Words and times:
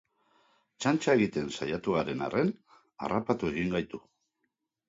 Txantxa 0.85 1.15
egiten 1.19 1.51
saiatu 1.57 1.93
garen 1.97 2.25
arren, 2.29 2.49
harrapatu 3.09 3.55
egin 3.55 3.73
gaitu. 3.77 4.01